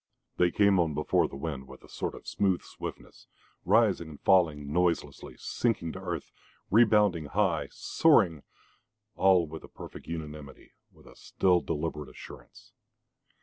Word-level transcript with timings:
They 0.37 0.49
came 0.49 0.79
on 0.79 0.95
before 0.95 1.27
the 1.27 1.35
wind 1.35 1.67
with 1.67 1.83
a 1.83 1.87
sort 1.87 2.15
of 2.15 2.25
smooth 2.27 2.63
swiftness, 2.63 3.27
rising 3.63 4.09
and 4.09 4.21
falling 4.21 4.73
noiselessly, 4.73 5.35
sinking 5.37 5.91
to 5.91 5.99
earth, 6.01 6.31
rebounding 6.71 7.25
high, 7.25 7.67
soaring 7.69 8.41
all 9.15 9.45
with 9.45 9.63
a 9.63 9.67
perfect 9.67 10.07
unanimity, 10.07 10.71
with 10.91 11.05
a 11.05 11.15
still, 11.15 11.59
deliberate 11.61 12.09
assurance. 12.09 12.73